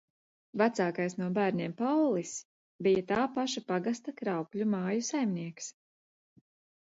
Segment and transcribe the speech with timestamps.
[0.59, 2.31] Vecākais no bērniem– Paulis,
[2.87, 5.69] bija tā paša pagasta Kraukļu māju saimnieks.